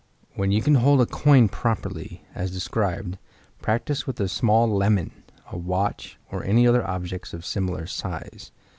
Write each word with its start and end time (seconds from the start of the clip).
When 0.33 0.51
you 0.51 0.63
can 0.63 0.73
hold 0.73 0.99
a 0.99 1.05
coin 1.05 1.47
properly, 1.47 2.23
as 2.33 2.49
described, 2.49 3.19
practice 3.61 4.07
with 4.07 4.19
a 4.19 4.27
small 4.27 4.67
lemon, 4.67 5.11
a 5.51 5.57
watch, 5.59 6.17
or 6.31 6.43
any 6.43 6.65
other 6.65 6.83
objects 6.83 7.35
of 7.35 7.45
similar 7.45 7.85
size. 7.85 8.51